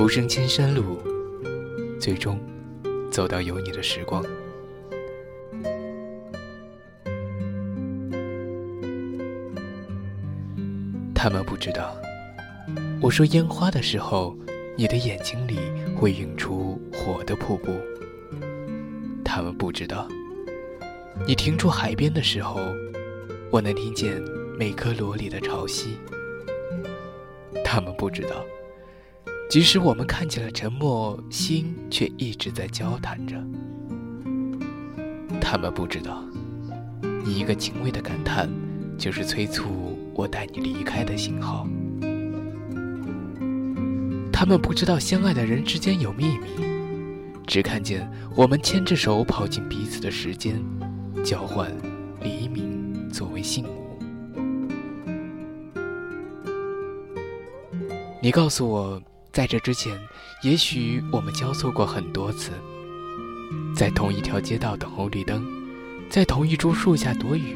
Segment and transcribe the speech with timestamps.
[0.00, 0.98] 浮生千山路，
[2.00, 2.40] 最终
[3.10, 4.24] 走到有你的时光。
[11.14, 11.94] 他们不知道，
[13.02, 14.34] 我说烟花的时候，
[14.74, 15.58] 你的眼睛里
[15.94, 17.70] 会映出火的瀑布。
[19.22, 20.08] 他们不知道，
[21.26, 22.58] 你停住海边的时候，
[23.50, 24.18] 我能听见
[24.58, 25.88] 每颗螺里的潮汐。
[27.62, 28.42] 他们不知道，
[29.50, 33.36] 即使我们看见了沉默，心却一直在交谈着。
[35.40, 36.22] 他们不知道，
[37.24, 38.48] 你一个轻微的感叹，
[38.96, 39.98] 就是催促。
[40.14, 41.66] 我带你离开的信号。
[44.32, 46.64] 他们不知道相爱的人之间有秘密，
[47.44, 50.62] 只看见我们牵着手跑进彼此的时间，
[51.24, 51.68] 交换
[52.22, 53.98] 黎明作为信物。
[58.22, 59.96] 你告诉我，在这之前，
[60.42, 62.50] 也许我们交错过很多次，
[63.76, 65.46] 在同一条街道等红绿灯，
[66.08, 67.54] 在同一株树下躲雨。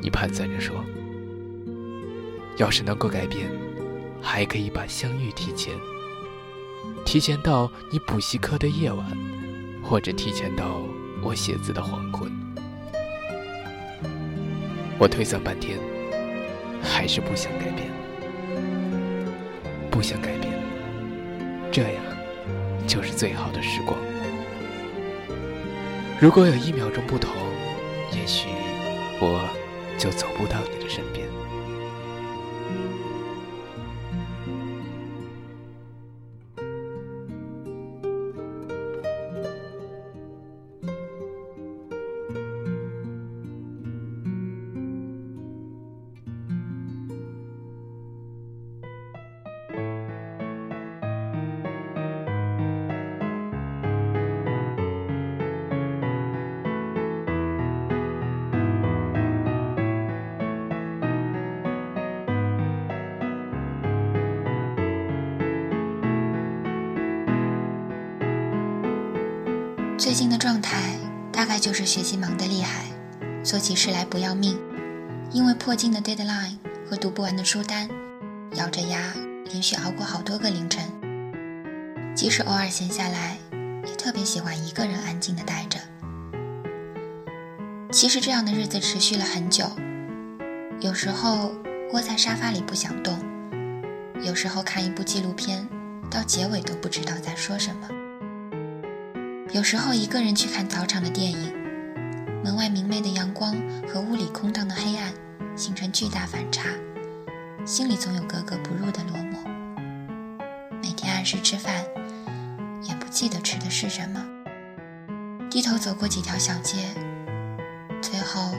[0.00, 0.74] 你盘算着说
[2.58, 3.48] ：“要是能够改变，
[4.20, 5.72] 还可以把相遇提前，
[7.04, 9.06] 提前到你补习课的夜晚，
[9.84, 10.82] 或者提前到
[11.22, 12.28] 我写字的黄昏。”
[14.98, 15.78] 我推算半天，
[16.82, 17.88] 还是不想改变，
[19.92, 20.52] 不想改变，
[21.70, 22.02] 这样
[22.88, 23.96] 就是最好的时光。
[26.18, 27.30] 如果有一秒钟不同，
[28.10, 28.48] 也许
[29.20, 29.48] 我。
[29.98, 31.28] 就走不到你的身边。
[71.42, 72.84] 大概就是学习忙得厉害，
[73.42, 74.56] 做起事来不要命，
[75.32, 76.56] 因为迫近的 deadline
[76.88, 77.90] 和读不完的书单，
[78.54, 79.12] 咬着牙
[79.46, 80.84] 连续熬过好多个凌晨。
[82.14, 83.36] 即使偶尔闲下来，
[83.84, 85.80] 也特别喜欢一个人安静的待着。
[87.90, 89.68] 其实这样的日子持续了很久，
[90.80, 91.50] 有时候
[91.92, 93.18] 窝在沙发里不想动，
[94.22, 95.68] 有时候看一部纪录片，
[96.08, 97.88] 到结尾都不知道在说什么。
[99.52, 101.52] 有时候一个人去看早场的电影，
[102.42, 103.54] 门外明媚的阳光
[103.86, 105.12] 和屋里空荡的黑暗
[105.54, 106.70] 形成巨大反差，
[107.66, 109.36] 心里总有格格不入的落寞。
[110.82, 111.84] 每天按时吃饭，
[112.82, 114.26] 也不记得吃的是什么。
[115.50, 116.78] 低头走过几条小街，
[118.00, 118.52] 最后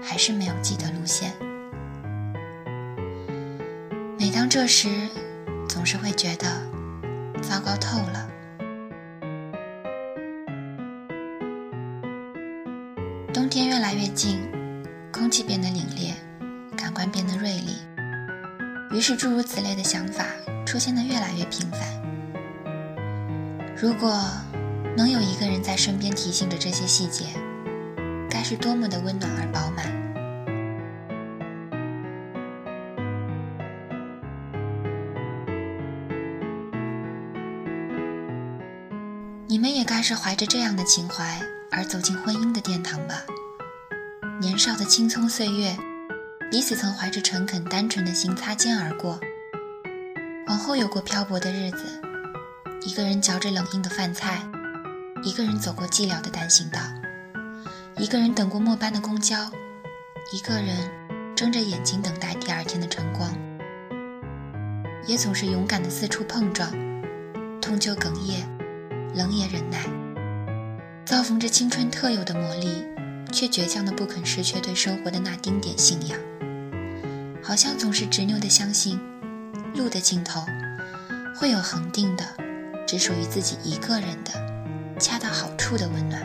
[0.00, 1.32] 还是没有记得路线。
[4.16, 4.88] 每当这时，
[5.68, 6.46] 总是会觉得
[7.42, 8.28] 糟糕透了。
[15.32, 16.12] 气变得凛冽，
[16.76, 17.78] 感官变得锐利，
[18.90, 20.26] 于是诸如此类的想法
[20.66, 21.80] 出现的越来越频繁。
[23.74, 24.22] 如果
[24.94, 27.24] 能有一个人在身边提醒着这些细节，
[28.28, 29.90] 该是多么的温暖而饱满。
[39.46, 41.40] 你们也该是怀着这样的情怀。
[41.74, 43.24] 而走进婚姻的殿堂吧。
[44.42, 45.76] 年少的青葱岁月，
[46.50, 49.20] 彼此曾怀着诚恳单纯的心擦肩而过。
[50.48, 51.84] 往后有过漂泊的日子，
[52.84, 54.42] 一个人嚼着冷硬的饭菜，
[55.22, 56.80] 一个人走过寂寥的单行道，
[57.96, 59.48] 一个人等过末班的公交，
[60.32, 60.76] 一个人
[61.36, 63.32] 睁着眼睛等待第二天的晨光，
[65.06, 66.68] 也总是勇敢的四处碰撞，
[67.60, 68.44] 痛就哽咽，
[69.14, 69.84] 冷也忍耐。
[71.04, 72.84] 遭逢着青春特有的魔力，
[73.32, 76.18] 却倔强的不肯失去对生活的那丁点信仰，
[77.42, 79.00] 好像总是执拗的相信，
[79.74, 80.44] 路的尽头
[81.34, 82.24] 会有恒定的、
[82.86, 86.22] 只属于自己一个人的、恰到好处的温暖。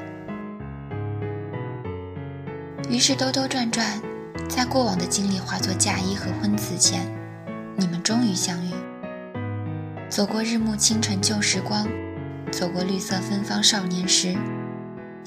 [2.89, 4.01] 于是兜兜转转，
[4.50, 7.01] 在过往的经历化作嫁衣和婚词前，
[7.77, 8.71] 你们终于相遇。
[10.10, 11.88] 走过日暮清晨旧时光，
[12.51, 14.36] 走过绿色芬芳少年时。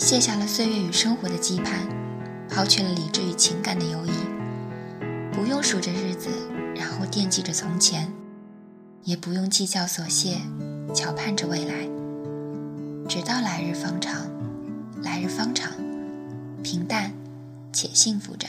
[0.01, 1.87] 卸下了岁月与生活的羁绊，
[2.49, 4.11] 抛去了理智与情感的犹疑，
[5.31, 6.31] 不用数着日子，
[6.75, 8.11] 然后惦记着从前，
[9.05, 10.39] 也不用计较琐屑，
[10.95, 11.87] 瞧盼着未来，
[13.11, 14.27] 直到来日方长，
[15.03, 15.71] 来日方长，
[16.63, 17.13] 平淡
[17.71, 18.49] 且幸福着。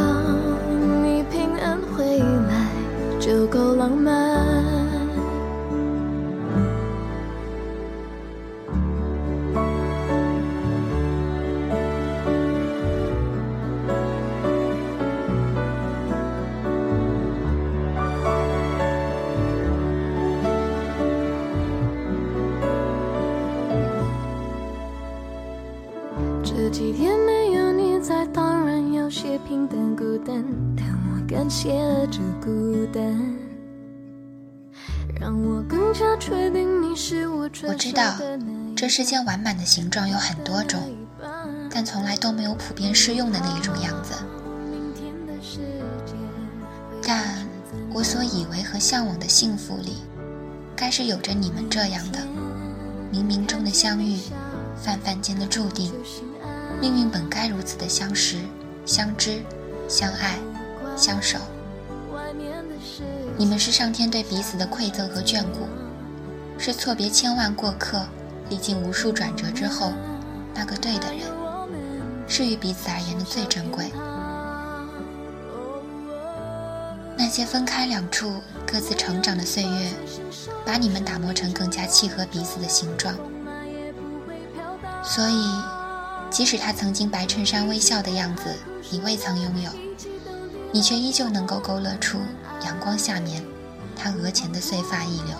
[26.53, 30.43] 这几天没有你在，当然有些平淡孤单，
[30.75, 31.71] 但我感谢
[32.11, 33.01] 这孤单，
[35.17, 37.49] 让我更加确定你是我。
[37.63, 38.15] 我知道，
[38.75, 40.93] 这世间完满的形状有很多种，
[41.73, 44.13] 但从来都没有普遍适用的那一种样子。
[47.01, 47.47] 但
[47.93, 49.99] 我所以为和向往的幸福里，
[50.75, 52.19] 该是有着你们这样的，
[53.13, 54.17] 冥冥中的相遇，
[54.75, 55.91] 泛泛间的注定。
[56.79, 58.37] 命运本该如此的相识、
[58.85, 59.41] 相知、
[59.87, 60.39] 相爱、
[60.97, 61.37] 相守。
[63.37, 65.67] 你们是上天对彼此的馈赠和眷顾，
[66.57, 68.03] 是错别千万过客、
[68.49, 69.91] 历经无数转折之后
[70.53, 71.21] 那个对的人，
[72.27, 73.91] 是于彼此而言的最珍贵。
[77.17, 79.91] 那些分开两处、各自成长的岁月，
[80.65, 83.15] 把你们打磨成更加契合彼此的形状，
[85.03, 85.61] 所以。
[86.31, 88.55] 即使他曾经白衬衫微笑的样子，
[88.89, 89.69] 你未曾拥有，
[90.71, 92.19] 你却依旧能够勾勒出
[92.63, 93.43] 阳光下面
[93.97, 95.35] 他额前的碎发一绺。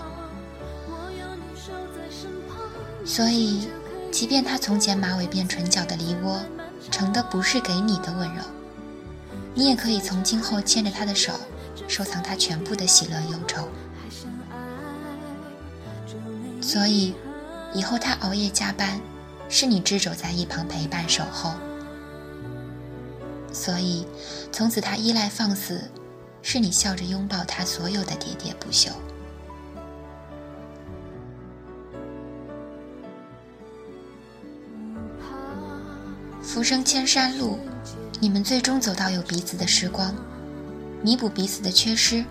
[3.05, 3.69] 所以，
[4.11, 6.39] 即便他从前马尾辫唇角的梨涡，
[6.91, 8.43] 盛的不是给你的温柔，
[9.53, 11.31] 你也可以从今后牵着他的手，
[11.87, 13.65] 收藏他全部的喜乐忧愁。
[16.59, 17.15] 所以，
[17.73, 18.99] 以后他熬夜加班。
[19.53, 21.51] 是你执着在一旁陪伴守候，
[23.51, 24.07] 所以
[24.49, 25.81] 从此他依赖放肆，
[26.41, 28.89] 是你笑着拥抱他所有的喋喋不休。
[36.41, 37.59] 浮生千山路，
[38.21, 40.15] 你们最终走到有彼此的时光，
[41.03, 42.23] 弥补彼此的缺失，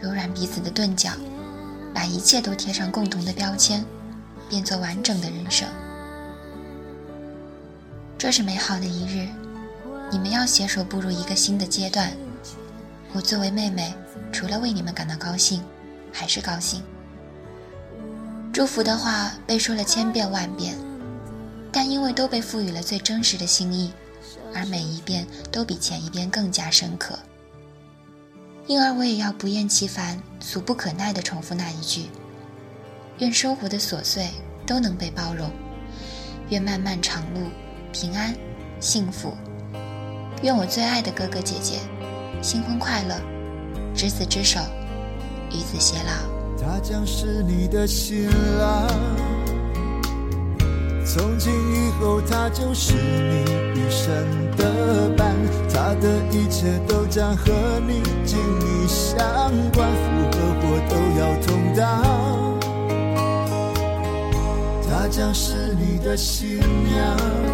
[0.00, 1.10] 柔软彼此的钝角，
[1.94, 3.84] 把一切都贴上共同的标签，
[4.48, 5.68] 变作完整的人生。
[8.24, 9.28] 这是美好的一日，
[10.10, 12.10] 你们要携手步入一个新的阶段。
[13.12, 13.92] 我作为妹妹，
[14.32, 15.62] 除了为你们感到高兴，
[16.10, 16.82] 还是高兴。
[18.50, 20.74] 祝福的话被说了千遍万遍，
[21.70, 23.92] 但因为都被赋予了最真实的心意，
[24.54, 27.18] 而每一遍都比前一遍更加深刻，
[28.66, 32.06] 因而我也要不厌其烦、俗不可耐地重复那一句：
[33.18, 34.30] 愿生活的琐碎
[34.66, 35.50] 都能被包容，
[36.48, 37.50] 愿漫漫长路。
[37.94, 38.34] 平安，
[38.80, 39.32] 幸福。
[40.42, 41.78] 愿我最爱的哥哥姐姐，
[42.42, 43.14] 新婚快乐，
[43.94, 44.58] 执子之手，
[45.52, 46.10] 与子偕老。
[46.60, 48.88] 他将是你的新郎，
[51.06, 54.12] 从今以后他就是你一生
[54.56, 55.32] 的伴，
[55.72, 57.52] 他的一切都将和
[57.86, 59.16] 你紧密相
[59.72, 62.02] 关，福和祸都要同当。
[64.82, 67.53] 他将是你的新娘。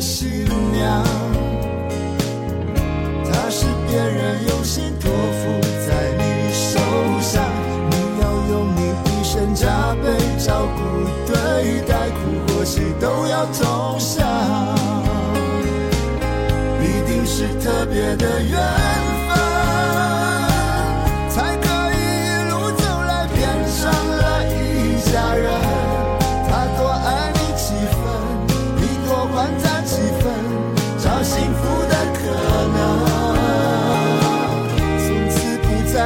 [0.00, 1.04] 新娘，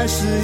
[0.07, 0.44] 是一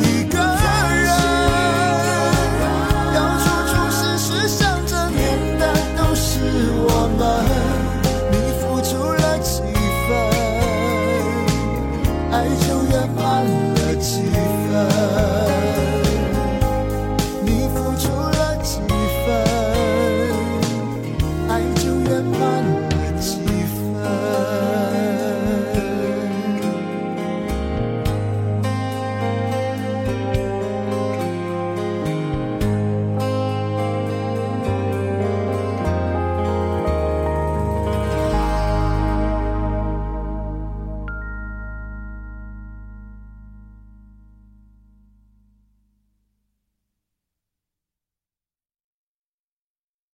[0.00, 0.61] 一个